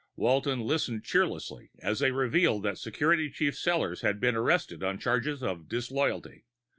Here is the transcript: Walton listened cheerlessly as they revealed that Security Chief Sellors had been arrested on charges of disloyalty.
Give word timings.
Walton 0.15 0.61
listened 0.61 1.03
cheerlessly 1.03 1.69
as 1.77 1.99
they 1.99 2.09
revealed 2.09 2.63
that 2.63 2.79
Security 2.79 3.29
Chief 3.29 3.53
Sellors 3.53 4.01
had 4.01 4.19
been 4.19 4.35
arrested 4.35 4.81
on 4.83 4.97
charges 4.97 5.43
of 5.43 5.69
disloyalty. 5.69 6.43